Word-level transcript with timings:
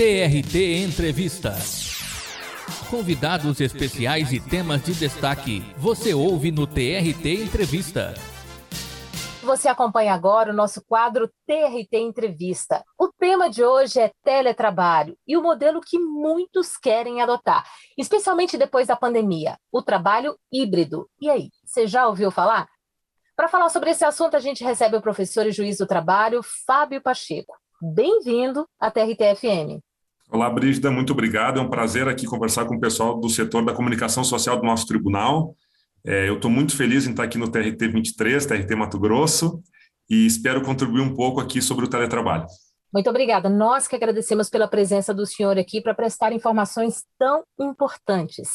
TRT 0.00 0.82
Entrevista. 0.82 1.54
Convidados 2.88 3.60
especiais 3.60 4.32
e 4.32 4.40
temas 4.40 4.82
de 4.82 4.94
destaque. 4.94 5.60
Você 5.76 6.14
ouve 6.14 6.50
no 6.50 6.66
TRT 6.66 7.44
Entrevista. 7.44 8.14
Você 9.42 9.68
acompanha 9.68 10.14
agora 10.14 10.52
o 10.52 10.56
nosso 10.56 10.82
quadro 10.86 11.28
TRT 11.46 11.98
Entrevista. 11.98 12.82
O 12.98 13.08
tema 13.08 13.50
de 13.50 13.62
hoje 13.62 14.00
é 14.00 14.10
teletrabalho 14.24 15.18
e 15.28 15.36
o 15.36 15.42
modelo 15.42 15.82
que 15.82 15.98
muitos 15.98 16.78
querem 16.78 17.20
adotar, 17.20 17.62
especialmente 17.98 18.56
depois 18.56 18.86
da 18.86 18.96
pandemia, 18.96 19.58
o 19.70 19.82
trabalho 19.82 20.34
híbrido. 20.50 21.10
E 21.20 21.28
aí, 21.28 21.50
você 21.62 21.86
já 21.86 22.08
ouviu 22.08 22.30
falar? 22.30 22.66
Para 23.36 23.48
falar 23.48 23.68
sobre 23.68 23.90
esse 23.90 24.06
assunto, 24.06 24.34
a 24.34 24.40
gente 24.40 24.64
recebe 24.64 24.96
o 24.96 25.02
professor 25.02 25.44
e 25.46 25.52
juiz 25.52 25.76
do 25.76 25.86
trabalho, 25.86 26.40
Fábio 26.66 27.02
Pacheco. 27.02 27.54
Bem-vindo 27.82 28.66
à 28.80 28.90
TRT-FM. 28.90 29.82
Olá, 30.32 30.48
Brígida, 30.48 30.92
muito 30.92 31.12
obrigado. 31.12 31.58
É 31.58 31.62
um 31.62 31.68
prazer 31.68 32.06
aqui 32.06 32.24
conversar 32.24 32.64
com 32.64 32.76
o 32.76 32.80
pessoal 32.80 33.18
do 33.18 33.28
setor 33.28 33.64
da 33.64 33.72
comunicação 33.72 34.22
social 34.22 34.56
do 34.56 34.64
nosso 34.64 34.86
tribunal. 34.86 35.56
É, 36.06 36.28
eu 36.28 36.36
estou 36.36 36.48
muito 36.48 36.76
feliz 36.76 37.04
em 37.04 37.10
estar 37.10 37.24
aqui 37.24 37.36
no 37.36 37.50
TRT 37.50 37.88
23, 37.88 38.46
TRT 38.46 38.76
Mato 38.76 38.96
Grosso, 38.96 39.60
e 40.08 40.24
espero 40.24 40.62
contribuir 40.62 41.00
um 41.00 41.16
pouco 41.16 41.40
aqui 41.40 41.60
sobre 41.60 41.84
o 41.84 41.88
teletrabalho. 41.88 42.46
Muito 42.94 43.10
obrigada. 43.10 43.48
Nós 43.48 43.88
que 43.88 43.96
agradecemos 43.96 44.48
pela 44.48 44.68
presença 44.68 45.12
do 45.12 45.26
senhor 45.26 45.58
aqui 45.58 45.80
para 45.80 45.94
prestar 45.94 46.32
informações 46.32 47.02
tão 47.18 47.42
importantes. 47.58 48.50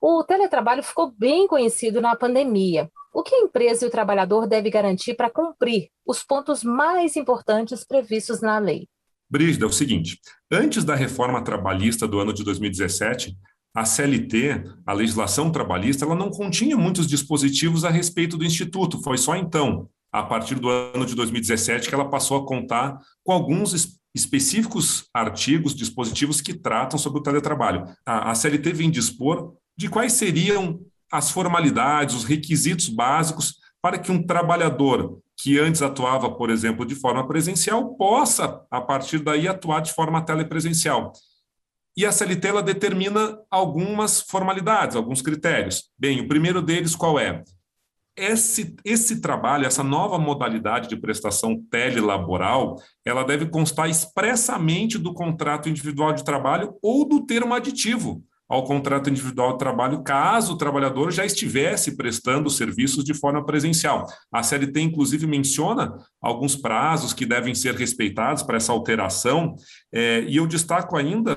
O 0.00 0.22
teletrabalho 0.22 0.82
ficou 0.84 1.12
bem 1.18 1.48
conhecido 1.48 2.00
na 2.00 2.14
pandemia. 2.14 2.88
O 3.12 3.24
que 3.24 3.34
a 3.34 3.40
empresa 3.40 3.84
e 3.84 3.88
o 3.88 3.90
trabalhador 3.90 4.46
devem 4.46 4.70
garantir 4.70 5.14
para 5.14 5.28
cumprir 5.28 5.88
os 6.06 6.22
pontos 6.22 6.62
mais 6.62 7.16
importantes 7.16 7.84
previstos 7.84 8.40
na 8.40 8.60
lei? 8.60 8.86
Brígida, 9.30 9.64
é 9.64 9.68
o 9.68 9.72
seguinte: 9.72 10.18
antes 10.50 10.82
da 10.82 10.94
reforma 10.94 11.42
trabalhista 11.42 12.06
do 12.08 12.18
ano 12.18 12.32
de 12.32 12.42
2017, 12.42 13.36
a 13.74 13.84
CLT, 13.84 14.64
a 14.84 14.92
legislação 14.92 15.50
trabalhista, 15.50 16.04
ela 16.04 16.16
não 16.16 16.30
continha 16.30 16.76
muitos 16.76 17.06
dispositivos 17.06 17.84
a 17.84 17.90
respeito 17.90 18.36
do 18.36 18.44
Instituto. 18.44 19.00
Foi 19.02 19.16
só 19.16 19.36
então, 19.36 19.88
a 20.12 20.22
partir 20.24 20.56
do 20.56 20.68
ano 20.68 21.06
de 21.06 21.14
2017, 21.14 21.88
que 21.88 21.94
ela 21.94 22.10
passou 22.10 22.38
a 22.38 22.46
contar 22.46 22.98
com 23.22 23.32
alguns 23.32 24.00
específicos 24.12 25.04
artigos, 25.14 25.74
dispositivos 25.74 26.40
que 26.40 26.52
tratam 26.52 26.98
sobre 26.98 27.20
o 27.20 27.22
teletrabalho. 27.22 27.84
A, 28.04 28.32
a 28.32 28.34
CLT 28.34 28.72
vem 28.72 28.90
dispor 28.90 29.54
de 29.76 29.88
quais 29.88 30.14
seriam 30.14 30.80
as 31.10 31.30
formalidades, 31.30 32.16
os 32.16 32.24
requisitos 32.24 32.88
básicos 32.88 33.54
para 33.80 33.98
que 33.98 34.10
um 34.10 34.22
trabalhador 34.22 35.20
que 35.42 35.58
antes 35.58 35.80
atuava, 35.80 36.30
por 36.30 36.50
exemplo, 36.50 36.84
de 36.84 36.94
forma 36.94 37.26
presencial, 37.26 37.94
possa, 37.94 38.62
a 38.70 38.80
partir 38.80 39.20
daí, 39.20 39.48
atuar 39.48 39.80
de 39.80 39.92
forma 39.92 40.22
telepresencial. 40.22 41.12
E 41.96 42.04
a 42.04 42.12
CLT 42.12 42.48
ela 42.48 42.62
determina 42.62 43.38
algumas 43.50 44.20
formalidades, 44.20 44.96
alguns 44.96 45.22
critérios. 45.22 45.90
Bem, 45.98 46.20
o 46.20 46.28
primeiro 46.28 46.60
deles 46.60 46.94
qual 46.94 47.18
é? 47.18 47.42
Esse, 48.16 48.76
esse 48.84 49.20
trabalho, 49.20 49.66
essa 49.66 49.82
nova 49.82 50.18
modalidade 50.18 50.88
de 50.88 50.96
prestação 50.96 51.62
telelaboral, 51.70 52.76
ela 53.04 53.24
deve 53.24 53.46
constar 53.46 53.88
expressamente 53.88 54.98
do 54.98 55.14
contrato 55.14 55.68
individual 55.68 56.12
de 56.12 56.24
trabalho 56.24 56.74
ou 56.82 57.08
do 57.08 57.24
termo 57.24 57.54
aditivo, 57.54 58.22
ao 58.50 58.64
contrato 58.64 59.08
individual 59.08 59.52
de 59.52 59.58
trabalho, 59.60 60.02
caso 60.02 60.54
o 60.54 60.58
trabalhador 60.58 61.12
já 61.12 61.24
estivesse 61.24 61.96
prestando 61.96 62.50
serviços 62.50 63.04
de 63.04 63.14
forma 63.14 63.46
presencial. 63.46 64.08
A 64.32 64.42
CLT, 64.42 64.80
inclusive, 64.80 65.24
menciona 65.24 65.96
alguns 66.20 66.56
prazos 66.56 67.12
que 67.12 67.24
devem 67.24 67.54
ser 67.54 67.76
respeitados 67.76 68.42
para 68.42 68.56
essa 68.56 68.72
alteração, 68.72 69.54
é, 69.92 70.22
e 70.22 70.36
eu 70.36 70.48
destaco 70.48 70.96
ainda, 70.96 71.36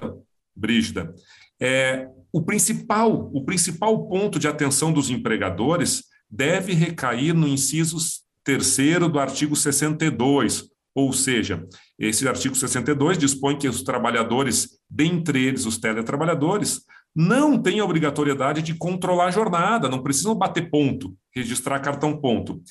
Brígida, 0.55 1.13
é, 1.61 2.07
o 2.31 2.41
principal, 2.41 3.29
o 3.31 3.45
principal 3.45 4.07
ponto 4.07 4.39
de 4.39 4.47
atenção 4.47 4.91
dos 4.91 5.11
empregadores 5.11 6.05
deve 6.27 6.73
recair 6.73 7.35
no 7.35 7.47
inciso 7.47 7.97
terceiro 8.43 9.07
do 9.07 9.19
artigo 9.19 9.55
62, 9.55 10.67
ou 10.95 11.13
seja, 11.13 11.63
esse 11.97 12.27
artigo 12.27 12.55
62 12.55 13.19
dispõe 13.19 13.57
que 13.57 13.67
os 13.67 13.83
trabalhadores, 13.83 14.79
dentre 14.89 15.43
eles 15.43 15.65
os 15.65 15.77
teletrabalhadores, 15.77 16.81
não 17.15 17.61
têm 17.61 17.79
a 17.79 17.85
obrigatoriedade 17.85 18.61
de 18.61 18.73
controlar 18.73 19.27
a 19.27 19.31
jornada, 19.31 19.89
não 19.89 20.01
precisam 20.01 20.35
bater 20.35 20.69
ponto, 20.69 21.15
registrar 21.33 21.79
cartão 21.79 22.17
ponto. 22.17 22.61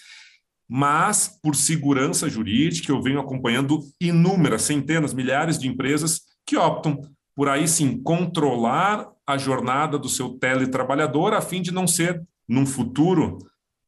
Mas, 0.69 1.29
por 1.43 1.55
segurança 1.55 2.29
jurídica, 2.29 2.91
eu 2.91 3.03
venho 3.03 3.21
acompanhando 3.21 3.81
inúmeras, 4.01 4.63
centenas, 4.63 5.13
milhares 5.13 5.59
de 5.59 5.69
empresas 5.69 6.23
que 6.47 6.57
optam 6.57 7.01
por 7.35 7.49
aí 7.49 7.69
sim 7.69 8.03
controlar 8.03 9.09
a 9.27 9.39
jornada 9.39 9.99
do 9.99 10.09
seu 10.09 10.31
teletrabalhador 10.31 11.33
a 11.33 11.41
fim 11.41 11.63
de 11.63 11.71
não 11.73 11.87
ser, 11.87 12.23
num 12.49 12.67
futuro, 12.67 13.39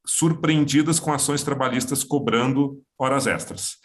surpreendidas 0.07 1.01
com 1.01 1.13
ações 1.13 1.43
trabalhistas 1.43 2.05
cobrando 2.05 2.81
horas 2.99 3.27
extras. 3.27 3.77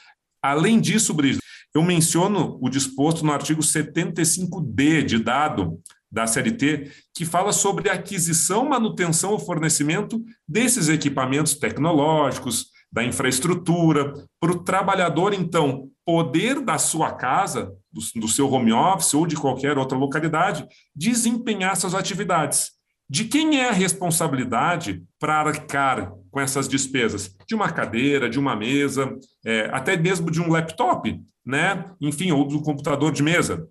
Além 0.42 0.80
disso, 0.80 1.14
Brigitte, 1.14 1.44
eu 1.74 1.84
menciono 1.84 2.58
o 2.62 2.70
disposto 2.70 3.26
no 3.26 3.32
artigo 3.32 3.62
75D 3.62 5.04
de 5.04 5.20
dado 5.20 5.80
da 6.12 6.26
CLT, 6.26 6.92
que 7.14 7.26
fala 7.26 7.52
sobre 7.52 7.90
aquisição, 7.90 8.68
manutenção 8.68 9.32
ou 9.32 9.40
fornecimento 9.40 10.24
desses 10.48 10.90
equipamentos 10.90 11.54
tecnológicos, 11.56 12.68
da 12.92 13.04
infraestrutura, 13.04 14.14
para 14.40 14.52
o 14.52 14.64
trabalhador, 14.64 15.34
então, 15.34 15.90
poder 16.04 16.60
da 16.60 16.80
sua 16.80 17.12
casa, 17.12 17.72
do, 17.92 18.22
do 18.22 18.28
seu 18.28 18.52
home 18.52 18.74
office 18.74 19.14
ou 19.14 19.28
de 19.28 19.36
qualquer 19.36 19.78
outra 19.78 19.98
localidade, 19.98 20.68
desempenhar 20.96 21.76
suas 21.76 21.94
atividades. 21.94 22.72
De 23.08 23.26
quem 23.26 23.60
é 23.60 23.70
a 23.70 23.74
responsabilidade 23.74 25.04
para 25.20 25.40
arcar 25.40 26.14
com 26.32 26.40
essas 26.40 26.68
despesas? 26.68 27.36
De 27.48 27.56
uma 27.56 27.72
cadeira, 27.72 28.30
de 28.30 28.40
uma 28.40 28.56
mesa, 28.56 29.16
é, 29.46 29.70
até 29.72 29.98
mesmo 29.98 30.30
de 30.30 30.40
um 30.40 30.50
laptop, 30.50 31.20
né? 31.46 31.86
enfim, 32.00 32.32
ou 32.32 32.48
do 32.48 32.62
computador 32.62 33.12
de 33.12 33.24
mesa. 33.24 33.68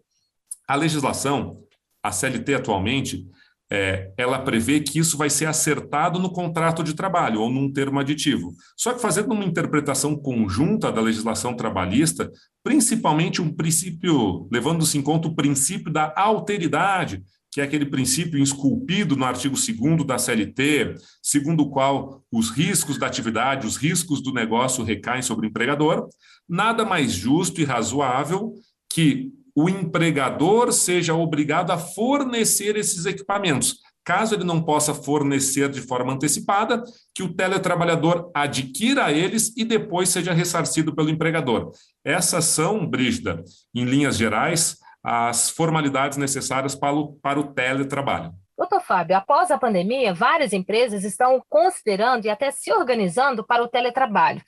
A 0.67 0.75
legislação 0.75 1.63
a 2.09 2.13
CLT 2.13 2.55
atualmente, 2.55 3.27
é, 3.71 4.11
ela 4.17 4.39
prevê 4.39 4.81
que 4.81 4.99
isso 4.99 5.19
vai 5.19 5.29
ser 5.29 5.47
acertado 5.47 6.19
no 6.19 6.33
contrato 6.33 6.83
de 6.83 6.95
trabalho 6.95 7.41
ou 7.43 7.51
num 7.51 7.71
termo 7.71 8.01
aditivo. 8.01 8.55
Só 8.77 8.95
que 8.95 9.03
fazendo 9.03 9.33
uma 9.33 9.45
interpretação 9.45 10.17
conjunta 10.17 10.91
da 10.91 11.03
legislação 11.03 11.55
trabalhista, 11.55 12.31
principalmente 12.65 13.43
um 13.43 13.55
princípio, 13.55 14.49
levando-se 14.51 14.97
em 14.97 15.03
conta 15.03 15.29
o 15.29 15.35
princípio 15.35 15.93
da 15.93 16.13
alteridade, 16.17 17.23
que 17.53 17.61
é 17.61 17.65
aquele 17.65 17.87
princípio 17.87 18.43
esculpido 18.43 19.17
no 19.17 19.25
artigo 19.25 19.55
2 19.55 20.05
da 20.05 20.19
CLT, 20.19 20.95
segundo 21.23 21.63
o 21.63 21.71
qual 21.71 22.23
os 22.33 22.51
riscos 22.51 22.99
da 22.99 23.07
atividade, 23.07 23.67
os 23.67 23.77
riscos 23.77 24.23
do 24.23 24.33
negócio 24.33 24.85
recaem 24.85 25.23
sobre 25.23 25.47
o 25.47 25.49
empregador, 25.49 26.09
nada 26.49 26.85
mais 26.85 27.13
justo 27.13 27.61
e 27.61 27.65
razoável 27.65 28.55
que 28.91 29.31
o 29.55 29.69
empregador 29.69 30.73
seja 30.73 31.15
obrigado 31.15 31.71
a 31.71 31.79
fornecer 31.79 32.77
esses 32.77 33.07
equipamentos. 33.07 33.81
Caso 34.05 34.35
ele 34.35 34.45
não 34.45 34.63
possa 34.63 34.95
fornecer 34.95 35.69
de 35.69 35.83
forma 35.83 36.15
antecipada, 36.15 36.83
que 37.15 37.23
o 37.23 37.35
teletrabalhador 37.35 38.31
adquira 38.35 39.13
eles 39.13 39.55
e 39.55 39.65
depois 39.65 40.09
seja 40.09 40.33
ressarcido 40.33 40.95
pelo 40.95 41.11
empregador. 41.11 41.73
Essas 42.03 42.47
são, 42.47 42.87
Brígida, 42.87 43.45
em 43.75 43.85
linhas 43.85 44.17
gerais, 44.17 44.79
as 45.05 45.51
formalidades 45.51 46.17
necessárias 46.17 46.75
para 46.75 46.97
o, 46.97 47.13
para 47.17 47.39
o 47.39 47.53
teletrabalho. 47.53 48.33
Doutor 48.57 48.81
Fábio, 48.81 49.17
após 49.17 49.51
a 49.51 49.59
pandemia, 49.59 50.13
várias 50.13 50.53
empresas 50.53 51.05
estão 51.05 51.41
considerando 51.49 52.25
e 52.25 52.31
até 52.31 52.51
se 52.51 52.73
organizando 52.73 53.47
para 53.47 53.63
o 53.63 53.69
teletrabalho. 53.69 54.43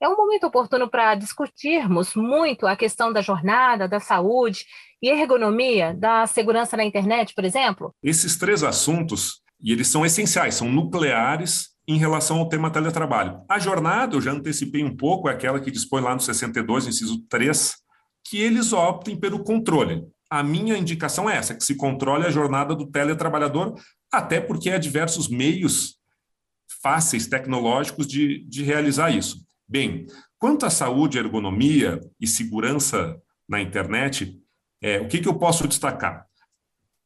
É 0.00 0.08
um 0.08 0.16
momento 0.16 0.46
oportuno 0.46 0.90
para 0.90 1.14
discutirmos 1.14 2.14
muito 2.14 2.66
a 2.66 2.76
questão 2.76 3.10
da 3.12 3.22
jornada, 3.22 3.88
da 3.88 3.98
saúde 3.98 4.66
e 5.02 5.08
ergonomia, 5.08 5.94
da 5.94 6.26
segurança 6.26 6.76
na 6.76 6.84
internet, 6.84 7.34
por 7.34 7.44
exemplo? 7.44 7.94
Esses 8.02 8.36
três 8.36 8.62
assuntos, 8.62 9.40
e 9.58 9.72
eles 9.72 9.88
são 9.88 10.04
essenciais, 10.04 10.54
são 10.54 10.68
nucleares 10.70 11.70
em 11.88 11.96
relação 11.96 12.38
ao 12.38 12.48
tema 12.48 12.70
teletrabalho. 12.70 13.40
A 13.48 13.58
jornada, 13.58 14.16
eu 14.16 14.20
já 14.20 14.32
antecipei 14.32 14.84
um 14.84 14.94
pouco, 14.94 15.28
é 15.28 15.32
aquela 15.32 15.60
que 15.60 15.70
dispõe 15.70 16.02
lá 16.02 16.14
no 16.14 16.20
62, 16.20 16.88
inciso 16.88 17.22
3, 17.28 17.76
que 18.28 18.38
eles 18.38 18.74
optem 18.74 19.16
pelo 19.16 19.44
controle. 19.44 20.04
A 20.28 20.42
minha 20.42 20.76
indicação 20.76 21.30
é 21.30 21.36
essa, 21.36 21.54
que 21.54 21.64
se 21.64 21.76
controle 21.76 22.26
a 22.26 22.30
jornada 22.30 22.74
do 22.74 22.90
teletrabalhador, 22.90 23.74
até 24.12 24.40
porque 24.40 24.70
há 24.70 24.78
diversos 24.78 25.28
meios 25.28 25.96
fáceis, 26.82 27.26
tecnológicos, 27.26 28.06
de, 28.06 28.44
de 28.46 28.62
realizar 28.62 29.10
isso. 29.10 29.45
Bem, 29.68 30.06
quanto 30.38 30.64
à 30.64 30.70
saúde, 30.70 31.18
ergonomia 31.18 32.00
e 32.20 32.26
segurança 32.26 33.20
na 33.48 33.60
internet, 33.60 34.40
é, 34.80 35.00
o 35.00 35.08
que, 35.08 35.18
que 35.18 35.28
eu 35.28 35.34
posso 35.34 35.66
destacar? 35.66 36.24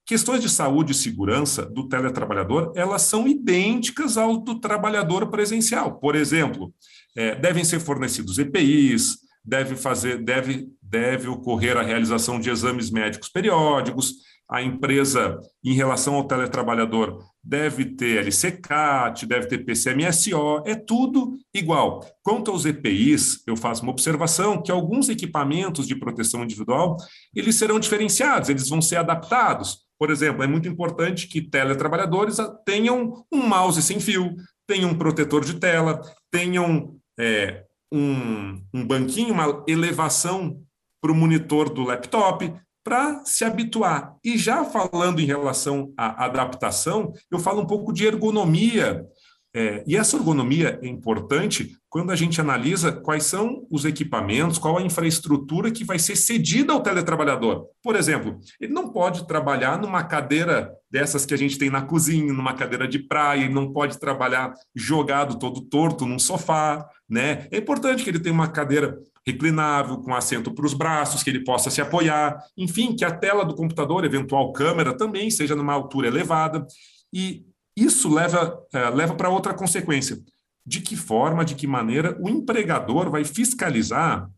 Questões 0.04 0.42
de 0.42 0.48
saúde 0.48 0.92
e 0.92 0.94
segurança 0.94 1.64
do 1.64 1.88
teletrabalhador, 1.88 2.72
elas 2.74 3.02
são 3.02 3.28
idênticas 3.28 4.16
ao 4.16 4.36
do 4.36 4.58
trabalhador 4.58 5.30
presencial. 5.30 5.98
Por 5.98 6.16
exemplo, 6.16 6.74
é, 7.16 7.34
devem 7.36 7.64
ser 7.64 7.80
fornecidos 7.80 8.38
EPIs, 8.38 9.18
deve 9.44 9.76
fazer, 9.76 10.18
deve, 10.22 10.68
deve 10.82 11.28
ocorrer 11.28 11.76
a 11.76 11.82
realização 11.82 12.40
de 12.40 12.50
exames 12.50 12.90
médicos 12.90 13.28
periódicos, 13.28 14.14
a 14.50 14.60
empresa, 14.60 15.38
em 15.64 15.74
relação 15.74 16.14
ao 16.16 16.24
teletrabalhador, 16.24 17.24
deve 17.42 17.84
ter 17.84 18.26
LCCAT, 18.26 19.24
deve 19.24 19.46
ter 19.46 19.58
PCMSO, 19.58 20.64
é 20.66 20.74
tudo 20.74 21.38
igual. 21.54 22.04
Quanto 22.20 22.50
aos 22.50 22.64
EPIs, 22.64 23.44
eu 23.46 23.56
faço 23.56 23.84
uma 23.84 23.92
observação 23.92 24.60
que 24.60 24.72
alguns 24.72 25.08
equipamentos 25.08 25.86
de 25.86 25.94
proteção 25.94 26.42
individual, 26.42 26.96
eles 27.32 27.54
serão 27.54 27.78
diferenciados, 27.78 28.48
eles 28.48 28.68
vão 28.68 28.82
ser 28.82 28.96
adaptados. 28.96 29.78
Por 29.96 30.10
exemplo, 30.10 30.42
é 30.42 30.48
muito 30.48 30.68
importante 30.68 31.28
que 31.28 31.40
teletrabalhadores 31.40 32.38
tenham 32.66 33.24
um 33.32 33.46
mouse 33.46 33.80
sem 33.80 34.00
fio, 34.00 34.34
tenham 34.66 34.90
um 34.90 34.98
protetor 34.98 35.44
de 35.44 35.60
tela, 35.60 36.00
tenham 36.28 36.96
é, 37.18 37.64
um, 37.92 38.60
um 38.74 38.84
banquinho, 38.84 39.32
uma 39.32 39.64
elevação 39.68 40.60
para 41.00 41.12
o 41.12 41.14
monitor 41.14 41.72
do 41.72 41.84
laptop, 41.84 42.52
para 42.82 43.24
se 43.24 43.44
habituar. 43.44 44.14
E 44.24 44.38
já 44.38 44.64
falando 44.64 45.20
em 45.20 45.26
relação 45.26 45.92
à 45.96 46.24
adaptação, 46.24 47.12
eu 47.30 47.38
falo 47.38 47.62
um 47.62 47.66
pouco 47.66 47.92
de 47.92 48.06
ergonomia. 48.06 49.04
É, 49.52 49.82
e 49.84 49.96
essa 49.96 50.16
ergonomia 50.16 50.78
é 50.80 50.86
importante 50.86 51.76
quando 51.88 52.12
a 52.12 52.16
gente 52.16 52.40
analisa 52.40 52.92
quais 52.92 53.24
são 53.24 53.66
os 53.68 53.84
equipamentos, 53.84 54.58
qual 54.58 54.78
a 54.78 54.82
infraestrutura 54.82 55.72
que 55.72 55.82
vai 55.82 55.98
ser 55.98 56.14
cedida 56.14 56.72
ao 56.72 56.80
teletrabalhador. 56.80 57.66
Por 57.82 57.96
exemplo, 57.96 58.38
ele 58.60 58.72
não 58.72 58.92
pode 58.92 59.26
trabalhar 59.26 59.76
numa 59.76 60.04
cadeira 60.04 60.72
dessas 60.88 61.26
que 61.26 61.34
a 61.34 61.36
gente 61.36 61.58
tem 61.58 61.68
na 61.68 61.82
cozinha, 61.82 62.32
numa 62.32 62.54
cadeira 62.54 62.86
de 62.86 63.00
praia, 63.00 63.44
ele 63.44 63.54
não 63.54 63.72
pode 63.72 63.98
trabalhar 63.98 64.54
jogado 64.72 65.36
todo 65.36 65.62
torto 65.62 66.06
num 66.06 66.18
sofá, 66.18 66.88
né? 67.08 67.48
É 67.50 67.58
importante 67.58 68.04
que 68.04 68.10
ele 68.10 68.20
tenha 68.20 68.34
uma 68.34 68.48
cadeira 68.48 68.96
reclinável, 69.26 69.98
com 69.98 70.14
assento 70.14 70.54
para 70.54 70.64
os 70.64 70.74
braços, 70.74 71.24
que 71.24 71.30
ele 71.30 71.44
possa 71.44 71.70
se 71.70 71.80
apoiar, 71.80 72.40
enfim, 72.56 72.94
que 72.94 73.04
a 73.04 73.10
tela 73.10 73.44
do 73.44 73.54
computador, 73.54 74.04
eventual 74.04 74.52
câmera, 74.52 74.96
também 74.96 75.28
seja 75.28 75.56
numa 75.56 75.72
altura 75.72 76.06
elevada. 76.06 76.64
E 77.12 77.44
isso 77.76 78.12
leva, 78.12 78.58
uh, 78.74 78.94
leva 78.94 79.14
para 79.14 79.28
outra 79.28 79.54
consequência. 79.54 80.18
De 80.64 80.80
que 80.80 80.96
forma, 80.96 81.44
de 81.44 81.54
que 81.54 81.66
maneira 81.66 82.16
o 82.20 82.28
empregador 82.28 83.10
vai 83.10 83.24
fiscalizar 83.24 84.30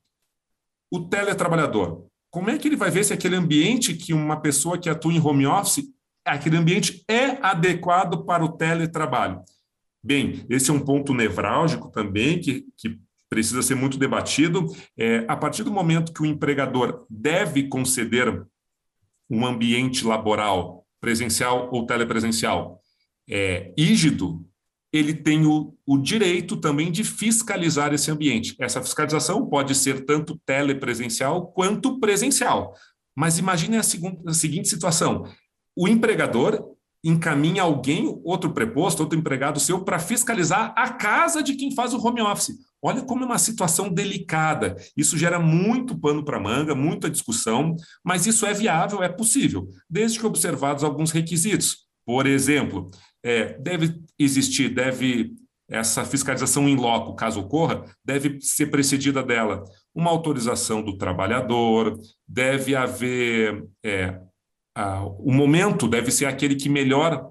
o 0.90 1.00
teletrabalhador? 1.00 2.06
Como 2.30 2.48
é 2.48 2.58
que 2.58 2.68
ele 2.68 2.76
vai 2.76 2.90
ver 2.90 3.04
se 3.04 3.12
aquele 3.12 3.36
ambiente 3.36 3.94
que 3.94 4.14
uma 4.14 4.40
pessoa 4.40 4.78
que 4.78 4.88
atua 4.88 5.12
em 5.12 5.20
home 5.20 5.46
office, 5.46 5.84
aquele 6.24 6.56
ambiente 6.56 7.04
é 7.08 7.38
adequado 7.44 8.24
para 8.24 8.44
o 8.44 8.52
teletrabalho? 8.52 9.42
Bem, 10.02 10.44
esse 10.48 10.70
é 10.70 10.74
um 10.74 10.80
ponto 10.80 11.14
nevrálgico 11.14 11.90
também 11.90 12.40
que, 12.40 12.64
que 12.76 12.98
precisa 13.28 13.62
ser 13.62 13.74
muito 13.74 13.98
debatido. 13.98 14.66
É, 14.98 15.24
a 15.28 15.36
partir 15.36 15.62
do 15.62 15.70
momento 15.70 16.12
que 16.12 16.22
o 16.22 16.26
empregador 16.26 17.06
deve 17.08 17.68
conceder 17.68 18.44
um 19.30 19.46
ambiente 19.46 20.04
laboral 20.04 20.86
presencial 21.00 21.70
ou 21.72 21.86
telepresencial 21.86 22.81
é, 23.28 23.72
rígido, 23.78 24.44
ele 24.92 25.14
tem 25.14 25.46
o, 25.46 25.74
o, 25.86 25.96
direito 25.96 26.56
também 26.56 26.92
de 26.92 27.02
fiscalizar 27.02 27.94
esse 27.94 28.10
ambiente. 28.10 28.54
Essa 28.60 28.82
fiscalização 28.82 29.46
pode 29.46 29.74
ser 29.74 30.04
tanto 30.04 30.38
telepresencial 30.44 31.46
quanto 31.46 31.98
presencial. 31.98 32.74
Mas 33.16 33.38
imagine 33.38 33.78
a, 33.78 33.82
segunda, 33.82 34.30
a 34.30 34.34
seguinte 34.34 34.68
situação: 34.68 35.24
o 35.76 35.88
empregador 35.88 36.72
encaminha 37.04 37.62
alguém, 37.62 38.20
outro 38.22 38.52
preposto, 38.52 39.00
outro 39.00 39.18
empregado 39.18 39.58
seu, 39.58 39.82
para 39.82 39.98
fiscalizar 39.98 40.72
a 40.76 40.90
casa 40.90 41.42
de 41.42 41.54
quem 41.54 41.74
faz 41.74 41.92
o 41.92 42.06
home 42.06 42.20
office. 42.20 42.54
Olha 42.80 43.02
como 43.02 43.24
é 43.24 43.26
uma 43.26 43.38
situação 43.38 43.88
delicada. 43.88 44.76
Isso 44.96 45.16
gera 45.16 45.38
muito 45.38 45.98
pano 45.98 46.24
para 46.24 46.38
manga, 46.38 46.74
muita 46.74 47.10
discussão, 47.10 47.74
mas 48.04 48.26
isso 48.26 48.46
é 48.46 48.52
viável, 48.52 49.02
é 49.02 49.08
possível, 49.08 49.68
desde 49.88 50.18
que 50.18 50.26
observados 50.26 50.84
alguns 50.84 51.10
requisitos. 51.10 51.78
Por 52.04 52.26
exemplo, 52.26 52.90
é, 53.22 53.58
deve 53.58 53.94
existir, 54.18 54.68
deve 54.68 55.34
essa 55.68 56.04
fiscalização 56.04 56.68
em 56.68 56.76
loco, 56.76 57.14
caso 57.14 57.40
ocorra, 57.40 57.84
deve 58.04 58.40
ser 58.40 58.66
precedida 58.66 59.22
dela 59.22 59.64
uma 59.94 60.10
autorização 60.10 60.82
do 60.82 60.98
trabalhador, 60.98 61.98
deve 62.28 62.74
haver 62.76 63.66
é, 63.82 64.20
ah, 64.74 65.04
o 65.04 65.32
momento 65.32 65.86
deve 65.86 66.10
ser 66.10 66.26
aquele 66.26 66.56
que 66.56 66.68
melhor 66.68 67.30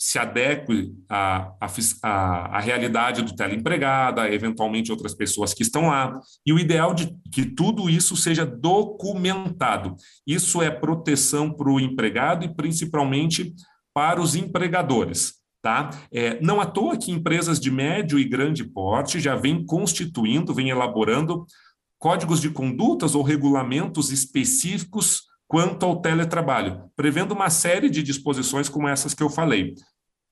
se 0.00 0.16
adeque 0.16 0.94
à, 1.08 1.52
à, 1.60 2.56
à, 2.56 2.60
realidade 2.60 3.22
do 3.22 3.34
teleempregado, 3.34 4.20
eventualmente 4.20 4.92
outras 4.92 5.12
pessoas 5.12 5.52
que 5.52 5.64
estão 5.64 5.88
lá. 5.88 6.20
E 6.46 6.52
o 6.52 6.58
ideal 6.58 6.94
de 6.94 7.12
que 7.32 7.44
tudo 7.44 7.90
isso 7.90 8.16
seja 8.16 8.46
documentado. 8.46 9.96
Isso 10.24 10.62
é 10.62 10.70
proteção 10.70 11.52
para 11.52 11.68
o 11.68 11.80
empregado 11.80 12.44
e 12.44 12.54
principalmente 12.54 13.52
para 13.98 14.20
os 14.20 14.36
empregadores. 14.36 15.34
Tá? 15.60 15.90
É, 16.12 16.40
não 16.40 16.60
à 16.60 16.66
toa 16.66 16.96
que 16.96 17.10
empresas 17.10 17.58
de 17.58 17.68
médio 17.68 18.16
e 18.16 18.28
grande 18.28 18.62
porte 18.62 19.18
já 19.18 19.34
vêm 19.34 19.66
constituindo, 19.66 20.54
vêm 20.54 20.70
elaborando 20.70 21.44
códigos 21.98 22.40
de 22.40 22.48
condutas 22.48 23.16
ou 23.16 23.24
regulamentos 23.24 24.12
específicos 24.12 25.22
quanto 25.48 25.84
ao 25.84 26.00
teletrabalho, 26.00 26.84
prevendo 26.94 27.32
uma 27.32 27.50
série 27.50 27.90
de 27.90 28.04
disposições 28.04 28.68
como 28.68 28.86
essas 28.86 29.14
que 29.14 29.22
eu 29.22 29.28
falei. 29.28 29.74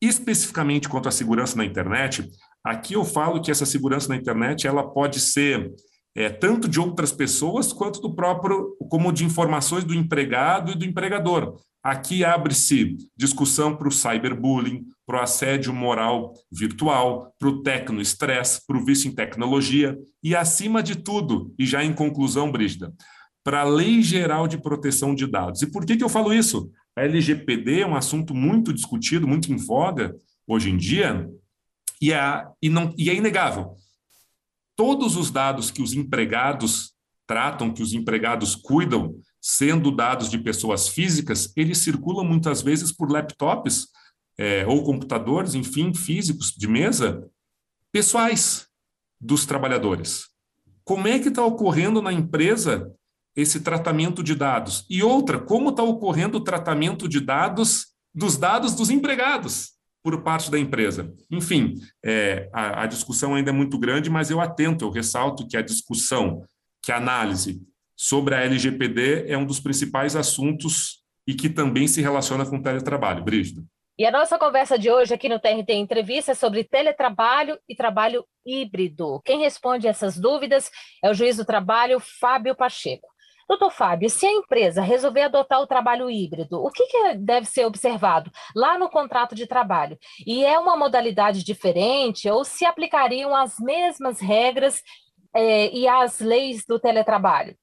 Especificamente 0.00 0.88
quanto 0.88 1.08
à 1.08 1.10
segurança 1.10 1.56
na 1.56 1.64
internet, 1.64 2.24
aqui 2.62 2.94
eu 2.94 3.04
falo 3.04 3.42
que 3.42 3.50
essa 3.50 3.66
segurança 3.66 4.08
na 4.08 4.16
internet 4.16 4.64
ela 4.64 4.88
pode 4.88 5.18
ser 5.18 5.74
é, 6.14 6.28
tanto 6.28 6.68
de 6.68 6.78
outras 6.78 7.10
pessoas 7.10 7.72
quanto 7.72 8.00
do 8.00 8.14
próprio, 8.14 8.76
como 8.88 9.12
de 9.12 9.24
informações 9.24 9.82
do 9.82 9.92
empregado 9.92 10.70
e 10.70 10.76
do 10.76 10.84
empregador. 10.84 11.56
Aqui 11.86 12.24
abre-se 12.24 12.96
discussão 13.16 13.76
para 13.76 13.86
o 13.86 13.92
cyberbullying, 13.92 14.84
para 15.06 15.20
o 15.20 15.22
assédio 15.22 15.72
moral 15.72 16.34
virtual, 16.50 17.32
para 17.38 17.48
o 17.48 17.62
tecno-estresse, 17.62 18.66
para 18.66 18.76
o 18.76 18.84
vício 18.84 19.08
em 19.08 19.14
tecnologia 19.14 19.96
e, 20.20 20.34
acima 20.34 20.82
de 20.82 20.96
tudo, 20.96 21.54
e 21.56 21.64
já 21.64 21.84
em 21.84 21.92
conclusão, 21.92 22.50
Brígida, 22.50 22.92
para 23.44 23.60
a 23.60 23.64
Lei 23.64 24.02
Geral 24.02 24.48
de 24.48 24.58
Proteção 24.58 25.14
de 25.14 25.28
Dados. 25.28 25.62
E 25.62 25.70
por 25.70 25.86
que, 25.86 25.96
que 25.96 26.02
eu 26.02 26.08
falo 26.08 26.34
isso? 26.34 26.68
A 26.96 27.04
LGPD 27.04 27.82
é 27.82 27.86
um 27.86 27.94
assunto 27.94 28.34
muito 28.34 28.72
discutido, 28.72 29.28
muito 29.28 29.52
em 29.52 29.56
voga 29.56 30.12
hoje 30.44 30.70
em 30.70 30.76
dia, 30.76 31.30
e 32.02 32.12
é, 32.12 32.48
e 32.60 32.68
não, 32.68 32.92
e 32.98 33.10
é 33.10 33.14
inegável. 33.14 33.76
Todos 34.74 35.14
os 35.14 35.30
dados 35.30 35.70
que 35.70 35.82
os 35.82 35.92
empregados 35.92 36.96
tratam, 37.28 37.72
que 37.72 37.80
os 37.80 37.92
empregados 37.92 38.56
cuidam, 38.56 39.14
sendo 39.48 39.92
dados 39.92 40.28
de 40.28 40.38
pessoas 40.38 40.88
físicas, 40.88 41.52
eles 41.54 41.78
circulam 41.78 42.24
muitas 42.24 42.62
vezes 42.62 42.90
por 42.90 43.12
laptops 43.12 43.86
é, 44.36 44.66
ou 44.66 44.82
computadores, 44.82 45.54
enfim, 45.54 45.94
físicos 45.94 46.50
de 46.50 46.66
mesa, 46.66 47.24
pessoais 47.92 48.66
dos 49.20 49.46
trabalhadores. 49.46 50.24
Como 50.82 51.06
é 51.06 51.20
que 51.20 51.28
está 51.28 51.44
ocorrendo 51.44 52.02
na 52.02 52.12
empresa 52.12 52.92
esse 53.36 53.60
tratamento 53.60 54.20
de 54.20 54.34
dados? 54.34 54.84
E 54.90 55.00
outra, 55.00 55.38
como 55.38 55.70
está 55.70 55.84
ocorrendo 55.84 56.38
o 56.38 56.44
tratamento 56.44 57.08
de 57.08 57.20
dados 57.20 57.94
dos 58.12 58.36
dados 58.36 58.74
dos 58.74 58.90
empregados 58.90 59.74
por 60.02 60.22
parte 60.22 60.50
da 60.50 60.58
empresa? 60.58 61.14
Enfim, 61.30 61.74
é, 62.04 62.50
a, 62.52 62.82
a 62.82 62.86
discussão 62.86 63.36
ainda 63.36 63.50
é 63.50 63.54
muito 63.54 63.78
grande, 63.78 64.10
mas 64.10 64.28
eu 64.28 64.40
atento, 64.40 64.84
eu 64.84 64.90
ressalto 64.90 65.46
que 65.46 65.56
a 65.56 65.62
discussão, 65.62 66.44
que 66.82 66.90
a 66.90 66.96
análise 66.96 67.64
sobre 67.96 68.34
a 68.34 68.42
LGPD 68.42 69.24
é 69.26 69.38
um 69.38 69.46
dos 69.46 69.58
principais 69.58 70.14
assuntos 70.14 71.02
e 71.26 71.34
que 71.34 71.48
também 71.48 71.88
se 71.88 72.02
relaciona 72.02 72.44
com 72.44 72.56
o 72.56 72.62
teletrabalho. 72.62 73.24
Brígido. 73.24 73.64
E 73.98 74.04
a 74.04 74.10
nossa 74.10 74.38
conversa 74.38 74.78
de 74.78 74.90
hoje 74.90 75.14
aqui 75.14 75.26
no 75.26 75.40
TRT 75.40 75.72
Entrevista 75.72 76.32
é 76.32 76.34
sobre 76.34 76.62
teletrabalho 76.62 77.58
e 77.66 77.74
trabalho 77.74 78.26
híbrido. 78.44 79.22
Quem 79.24 79.40
responde 79.40 79.88
essas 79.88 80.18
dúvidas 80.18 80.70
é 81.02 81.10
o 81.10 81.14
juiz 81.14 81.38
do 81.38 81.46
trabalho, 81.46 81.98
Fábio 81.98 82.54
Pacheco. 82.54 83.08
Doutor 83.48 83.70
Fábio, 83.70 84.10
se 84.10 84.26
a 84.26 84.32
empresa 84.32 84.82
resolver 84.82 85.22
adotar 85.22 85.62
o 85.62 85.66
trabalho 85.66 86.10
híbrido, 86.10 86.62
o 86.62 86.70
que, 86.70 86.84
que, 86.86 87.14
deve 87.14 87.46
ser 87.46 87.64
observado 87.64 88.30
lá 88.54 88.76
no 88.76 88.90
contrato 88.90 89.34
de 89.34 89.46
trabalho? 89.46 89.96
E 90.26 90.44
é 90.44 90.58
uma 90.58 90.76
modalidade 90.76 91.44
diferente 91.44 92.28
ou 92.28 92.44
se 92.44 92.66
aplicariam 92.66 93.34
as 93.34 93.58
mesmas 93.60 94.20
regras 94.20 94.82
é, 95.34 95.72
e 95.72 95.86
as 95.86 96.18
leis 96.18 96.66
do 96.66 96.78
teletrabalho? 96.78 97.56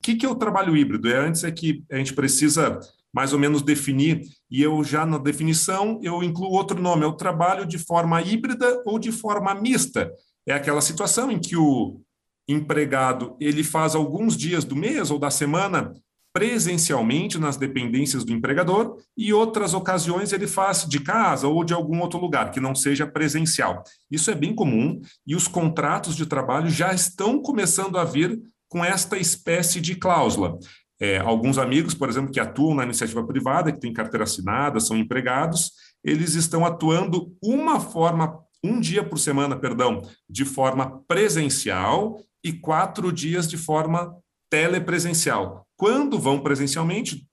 O 0.00 0.04
que, 0.04 0.16
que 0.16 0.26
é 0.26 0.28
o 0.28 0.34
trabalho 0.34 0.76
híbrido? 0.76 1.08
É, 1.08 1.18
antes 1.18 1.44
é 1.44 1.50
que 1.50 1.84
a 1.90 1.96
gente 1.96 2.14
precisa 2.14 2.78
mais 3.12 3.32
ou 3.32 3.38
menos 3.38 3.62
definir, 3.62 4.22
e 4.50 4.62
eu 4.62 4.84
já 4.84 5.04
na 5.04 5.18
definição 5.18 5.98
eu 6.02 6.22
incluo 6.22 6.52
outro 6.52 6.80
nome, 6.80 7.04
é 7.04 7.06
o 7.06 7.16
trabalho 7.16 7.66
de 7.66 7.78
forma 7.78 8.20
híbrida 8.22 8.82
ou 8.84 8.98
de 8.98 9.10
forma 9.10 9.54
mista. 9.54 10.10
É 10.46 10.52
aquela 10.52 10.80
situação 10.80 11.30
em 11.30 11.38
que 11.38 11.56
o 11.56 12.00
empregado 12.46 13.36
ele 13.40 13.62
faz 13.62 13.94
alguns 13.94 14.36
dias 14.36 14.64
do 14.64 14.76
mês 14.76 15.10
ou 15.10 15.18
da 15.18 15.30
semana 15.30 15.92
presencialmente 16.32 17.38
nas 17.38 17.56
dependências 17.56 18.24
do 18.24 18.32
empregador 18.32 18.96
e 19.16 19.32
outras 19.32 19.74
ocasiões 19.74 20.32
ele 20.32 20.46
faz 20.46 20.86
de 20.86 21.00
casa 21.00 21.48
ou 21.48 21.64
de 21.64 21.74
algum 21.74 22.00
outro 22.00 22.20
lugar 22.20 22.50
que 22.50 22.60
não 22.60 22.74
seja 22.74 23.06
presencial. 23.06 23.82
Isso 24.10 24.30
é 24.30 24.34
bem 24.34 24.54
comum 24.54 25.00
e 25.26 25.34
os 25.34 25.48
contratos 25.48 26.14
de 26.14 26.26
trabalho 26.26 26.70
já 26.70 26.94
estão 26.94 27.42
começando 27.42 27.98
a 27.98 28.04
vir 28.04 28.40
com 28.68 28.84
esta 28.84 29.16
espécie 29.16 29.80
de 29.80 29.94
cláusula. 29.94 30.58
É, 31.00 31.18
alguns 31.18 31.58
amigos, 31.58 31.94
por 31.94 32.08
exemplo, 32.08 32.32
que 32.32 32.40
atuam 32.40 32.74
na 32.74 32.84
iniciativa 32.84 33.24
privada, 33.24 33.72
que 33.72 33.80
têm 33.80 33.92
carteira 33.92 34.24
assinada, 34.24 34.80
são 34.80 34.96
empregados, 34.96 35.72
eles 36.02 36.34
estão 36.34 36.66
atuando 36.66 37.32
uma 37.42 37.78
forma, 37.78 38.38
um 38.62 38.80
dia 38.80 39.04
por 39.04 39.18
semana, 39.18 39.56
perdão, 39.56 40.02
de 40.28 40.44
forma 40.44 41.00
presencial 41.06 42.20
e 42.42 42.52
quatro 42.52 43.12
dias 43.12 43.48
de 43.48 43.56
forma 43.56 44.12
telepresencial. 44.50 45.66
Quando 45.76 46.18
vão 46.18 46.40
presencialmente, 46.40 47.26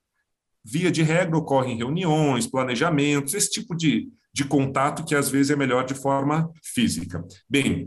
via 0.63 0.91
de 0.91 1.01
regra, 1.01 1.37
ocorrem 1.37 1.77
reuniões, 1.77 2.47
planejamentos, 2.47 3.33
esse 3.33 3.49
tipo 3.49 3.75
de, 3.75 4.09
de 4.33 4.45
contato 4.45 5.03
que 5.03 5.15
às 5.15 5.29
vezes 5.29 5.51
é 5.51 5.55
melhor 5.55 5.85
de 5.85 5.93
forma 5.93 6.51
física. 6.63 7.23
Bem, 7.49 7.85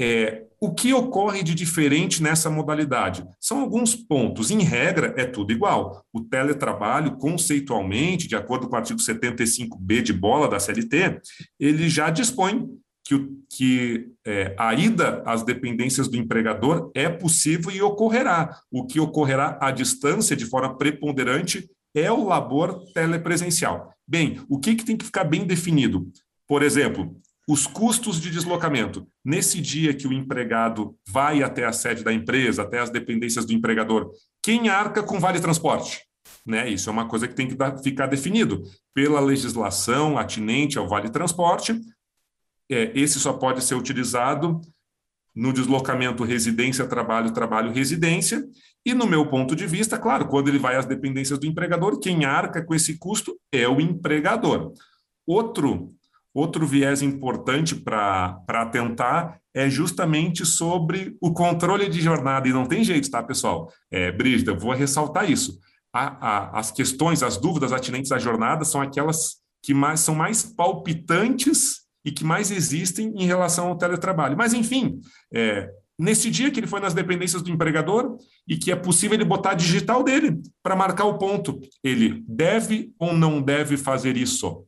é, 0.00 0.44
o 0.60 0.74
que 0.74 0.92
ocorre 0.92 1.42
de 1.42 1.54
diferente 1.54 2.22
nessa 2.22 2.50
modalidade? 2.50 3.24
São 3.40 3.60
alguns 3.60 3.94
pontos. 3.94 4.50
Em 4.50 4.62
regra, 4.62 5.14
é 5.16 5.24
tudo 5.24 5.52
igual. 5.52 6.04
O 6.12 6.20
teletrabalho, 6.20 7.16
conceitualmente, 7.16 8.26
de 8.26 8.34
acordo 8.34 8.66
com 8.68 8.74
o 8.74 8.78
artigo 8.78 8.98
75B 8.98 10.02
de 10.02 10.12
bola 10.12 10.48
da 10.48 10.58
CLT, 10.58 11.20
ele 11.60 11.88
já 11.88 12.10
dispõe 12.10 12.68
que, 13.04 13.28
que 13.48 14.08
é, 14.26 14.54
a 14.58 14.74
ida 14.74 15.22
às 15.24 15.42
dependências 15.42 16.08
do 16.08 16.16
empregador 16.16 16.90
é 16.94 17.08
possível 17.08 17.70
e 17.70 17.80
ocorrerá. 17.80 18.58
O 18.70 18.84
que 18.84 19.00
ocorrerá 19.00 19.56
à 19.60 19.70
distância, 19.70 20.36
de 20.36 20.44
forma 20.44 20.76
preponderante, 20.76 21.70
é 21.94 22.10
o 22.10 22.26
labor 22.26 22.84
telepresencial. 22.92 23.94
Bem, 24.06 24.40
o 24.48 24.58
que, 24.58 24.74
que 24.74 24.84
tem 24.84 24.96
que 24.96 25.04
ficar 25.04 25.24
bem 25.24 25.46
definido? 25.46 26.10
Por 26.46 26.62
exemplo, 26.62 27.16
os 27.48 27.66
custos 27.66 28.20
de 28.20 28.30
deslocamento. 28.30 29.08
Nesse 29.24 29.58
dia 29.58 29.94
que 29.94 30.06
o 30.06 30.12
empregado 30.12 30.94
vai 31.08 31.42
até 31.42 31.64
a 31.64 31.72
sede 31.72 32.04
da 32.04 32.12
empresa, 32.12 32.62
até 32.62 32.78
as 32.78 32.90
dependências 32.90 33.46
do 33.46 33.54
empregador, 33.54 34.10
quem 34.42 34.68
arca 34.68 35.02
com 35.02 35.18
vale 35.18 35.40
transporte? 35.40 36.02
Né? 36.44 36.68
Isso 36.68 36.90
é 36.90 36.92
uma 36.92 37.08
coisa 37.08 37.26
que 37.26 37.34
tem 37.34 37.48
que 37.48 37.54
dar, 37.54 37.78
ficar 37.78 38.06
definido 38.06 38.62
pela 38.94 39.18
legislação 39.18 40.18
atinente 40.18 40.78
ao 40.78 40.86
vale 40.86 41.08
transporte. 41.08 41.80
É, 42.70 42.92
esse 42.94 43.18
só 43.18 43.32
pode 43.32 43.64
ser 43.64 43.76
utilizado 43.76 44.60
no 45.34 45.50
deslocamento 45.50 46.24
residência-trabalho, 46.24 47.32
trabalho-residência. 47.32 48.44
E, 48.84 48.92
no 48.92 49.06
meu 49.06 49.26
ponto 49.26 49.56
de 49.56 49.66
vista, 49.66 49.96
claro, 49.96 50.28
quando 50.28 50.48
ele 50.48 50.58
vai 50.58 50.76
às 50.76 50.84
dependências 50.84 51.38
do 51.38 51.46
empregador, 51.46 51.98
quem 51.98 52.26
arca 52.26 52.62
com 52.62 52.74
esse 52.74 52.98
custo 52.98 53.38
é 53.50 53.66
o 53.66 53.80
empregador. 53.80 54.74
Outro 55.26 55.94
Outro 56.38 56.64
viés 56.64 57.02
importante 57.02 57.74
para 57.74 58.44
atentar 58.48 59.40
é 59.52 59.68
justamente 59.68 60.46
sobre 60.46 61.16
o 61.20 61.32
controle 61.32 61.88
de 61.88 62.00
jornada. 62.00 62.46
E 62.46 62.52
não 62.52 62.64
tem 62.64 62.84
jeito, 62.84 63.10
tá, 63.10 63.20
pessoal? 63.20 63.72
É, 63.90 64.12
Brígida, 64.12 64.54
vou 64.54 64.72
ressaltar 64.72 65.28
isso. 65.28 65.58
A, 65.92 66.06
a, 66.28 66.60
as 66.60 66.70
questões, 66.70 67.24
as 67.24 67.36
dúvidas 67.36 67.72
atinentes 67.72 68.12
à 68.12 68.20
jornada 68.20 68.64
são 68.64 68.80
aquelas 68.80 69.38
que 69.60 69.74
mais, 69.74 69.98
são 69.98 70.14
mais 70.14 70.44
palpitantes 70.44 71.80
e 72.04 72.12
que 72.12 72.22
mais 72.22 72.52
existem 72.52 73.12
em 73.16 73.26
relação 73.26 73.66
ao 73.66 73.76
teletrabalho. 73.76 74.36
Mas, 74.36 74.54
enfim, 74.54 75.00
é, 75.34 75.68
nesse 75.98 76.30
dia 76.30 76.52
que 76.52 76.60
ele 76.60 76.68
foi 76.68 76.78
nas 76.78 76.94
dependências 76.94 77.42
do 77.42 77.50
empregador 77.50 78.16
e 78.46 78.56
que 78.56 78.70
é 78.70 78.76
possível 78.76 79.16
ele 79.16 79.24
botar 79.24 79.50
a 79.50 79.54
digital 79.54 80.04
dele 80.04 80.40
para 80.62 80.76
marcar 80.76 81.06
o 81.06 81.18
ponto. 81.18 81.58
Ele 81.82 82.22
deve 82.28 82.92
ou 82.96 83.12
não 83.12 83.42
deve 83.42 83.76
fazer 83.76 84.16
isso? 84.16 84.64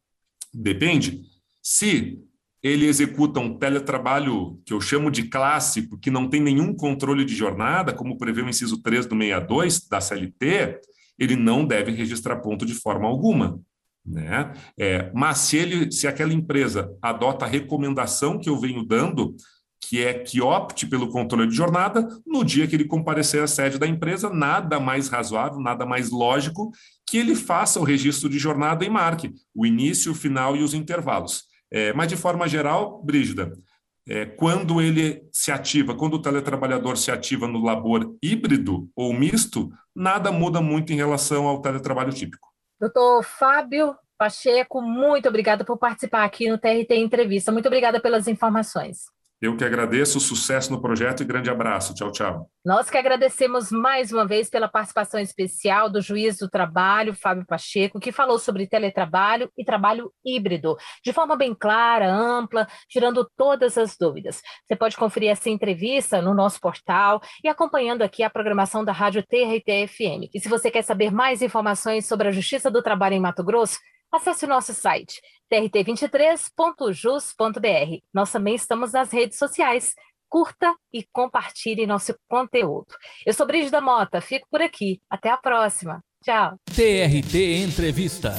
Depende. 0.52 1.30
Se 1.62 2.18
ele 2.62 2.86
executa 2.86 3.40
um 3.40 3.58
teletrabalho 3.58 4.60
que 4.66 4.72
eu 4.72 4.80
chamo 4.80 5.10
de 5.10 5.24
clássico, 5.24 5.98
que 5.98 6.10
não 6.10 6.28
tem 6.28 6.40
nenhum 6.40 6.74
controle 6.74 7.24
de 7.24 7.34
jornada, 7.34 7.92
como 7.92 8.18
prevê 8.18 8.42
o 8.42 8.48
inciso 8.48 8.82
3 8.82 9.06
do 9.06 9.16
62 9.16 9.88
da 9.88 10.00
CLT, 10.00 10.80
ele 11.18 11.36
não 11.36 11.64
deve 11.64 11.90
registrar 11.90 12.36
ponto 12.36 12.66
de 12.66 12.74
forma 12.74 13.08
alguma. 13.08 13.60
Né? 14.04 14.52
É, 14.78 15.10
mas 15.14 15.38
se, 15.38 15.56
ele, 15.56 15.92
se 15.92 16.06
aquela 16.06 16.32
empresa 16.32 16.94
adota 17.00 17.44
a 17.44 17.48
recomendação 17.48 18.38
que 18.38 18.48
eu 18.48 18.58
venho 18.58 18.84
dando, 18.84 19.34
que 19.80 20.04
é 20.04 20.14
que 20.14 20.40
opte 20.40 20.86
pelo 20.86 21.08
controle 21.08 21.48
de 21.48 21.54
jornada, 21.54 22.06
no 22.26 22.44
dia 22.44 22.66
que 22.66 22.76
ele 22.76 22.84
comparecer 22.84 23.42
à 23.42 23.46
sede 23.46 23.78
da 23.78 23.86
empresa, 23.86 24.28
nada 24.28 24.78
mais 24.78 25.08
razoável, 25.08 25.60
nada 25.60 25.86
mais 25.86 26.10
lógico 26.10 26.70
que 27.06 27.18
ele 27.18 27.34
faça 27.34 27.80
o 27.80 27.84
registro 27.84 28.28
de 28.28 28.38
jornada 28.38 28.84
e 28.84 28.90
marque 28.90 29.32
o 29.54 29.66
início, 29.66 30.12
o 30.12 30.14
final 30.14 30.56
e 30.56 30.62
os 30.62 30.74
intervalos. 30.74 31.49
É, 31.70 31.92
mas, 31.92 32.08
de 32.08 32.16
forma 32.16 32.48
geral, 32.48 33.02
Brígida, 33.02 33.52
é, 34.08 34.26
quando 34.26 34.80
ele 34.80 35.28
se 35.32 35.52
ativa, 35.52 35.94
quando 35.94 36.14
o 36.14 36.22
teletrabalhador 36.22 36.96
se 36.96 37.10
ativa 37.10 37.46
no 37.46 37.62
labor 37.62 38.16
híbrido 38.22 38.88
ou 38.96 39.12
misto, 39.12 39.70
nada 39.94 40.32
muda 40.32 40.60
muito 40.60 40.92
em 40.92 40.96
relação 40.96 41.46
ao 41.46 41.60
teletrabalho 41.60 42.12
típico. 42.12 42.48
Doutor 42.80 43.22
Fábio 43.22 43.94
Pacheco, 44.18 44.82
muito 44.82 45.28
obrigada 45.28 45.64
por 45.64 45.78
participar 45.78 46.24
aqui 46.24 46.48
no 46.50 46.58
TRT 46.58 46.94
Entrevista. 46.96 47.52
Muito 47.52 47.66
obrigada 47.66 48.00
pelas 48.00 48.26
informações. 48.26 49.04
Eu 49.40 49.56
que 49.56 49.64
agradeço, 49.64 50.20
sucesso 50.20 50.70
no 50.70 50.82
projeto 50.82 51.22
e 51.22 51.24
grande 51.24 51.48
abraço. 51.48 51.94
Tchau, 51.94 52.12
tchau. 52.12 52.50
Nós 52.62 52.90
que 52.90 52.98
agradecemos 52.98 53.72
mais 53.72 54.12
uma 54.12 54.26
vez 54.26 54.50
pela 54.50 54.68
participação 54.68 55.18
especial 55.18 55.88
do 55.88 56.02
juiz 56.02 56.36
do 56.36 56.46
trabalho, 56.46 57.14
Fábio 57.14 57.46
Pacheco, 57.46 57.98
que 57.98 58.12
falou 58.12 58.38
sobre 58.38 58.66
teletrabalho 58.66 59.50
e 59.56 59.64
trabalho 59.64 60.12
híbrido, 60.22 60.76
de 61.02 61.10
forma 61.14 61.36
bem 61.36 61.54
clara, 61.54 62.12
ampla, 62.12 62.68
tirando 62.86 63.26
todas 63.34 63.78
as 63.78 63.96
dúvidas. 63.96 64.42
Você 64.66 64.76
pode 64.76 64.94
conferir 64.98 65.30
essa 65.30 65.48
entrevista 65.48 66.20
no 66.20 66.34
nosso 66.34 66.60
portal 66.60 67.18
e 67.42 67.48
acompanhando 67.48 68.02
aqui 68.02 68.22
a 68.22 68.28
programação 68.28 68.84
da 68.84 68.92
Rádio 68.92 69.22
TRT-FM. 69.22 70.28
E 70.34 70.38
se 70.38 70.50
você 70.50 70.70
quer 70.70 70.82
saber 70.82 71.10
mais 71.10 71.40
informações 71.40 72.06
sobre 72.06 72.28
a 72.28 72.30
Justiça 72.30 72.70
do 72.70 72.82
Trabalho 72.82 73.14
em 73.14 73.20
Mato 73.20 73.42
Grosso, 73.42 73.78
acesse 74.12 74.44
o 74.44 74.48
nosso 74.48 74.74
site 74.74 75.20
trt23.jus.br. 75.52 77.98
Nós 78.14 78.30
também 78.30 78.54
estamos 78.54 78.92
nas 78.92 79.12
redes 79.12 79.36
sociais. 79.38 79.94
Curta 80.28 80.72
e 80.92 81.04
compartilhe 81.12 81.86
nosso 81.86 82.14
conteúdo. 82.28 82.94
Eu 83.26 83.34
sou 83.34 83.46
Brígida 83.46 83.80
Mota, 83.80 84.20
fico 84.20 84.46
por 84.48 84.62
aqui. 84.62 85.00
Até 85.10 85.28
a 85.28 85.36
próxima. 85.36 86.04
Tchau. 86.22 86.56
TRT 86.66 87.64
Entrevista. 87.64 88.36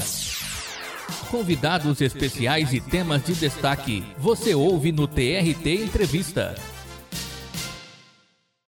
Convidados 1.30 2.00
especiais 2.00 2.72
e 2.74 2.80
temas 2.80 3.26
de 3.26 3.34
destaque. 3.34 4.06
Você 4.18 4.56
ouve 4.56 4.94
no 4.94 5.08
TRT 5.08 5.84
Entrevista. 5.84 6.56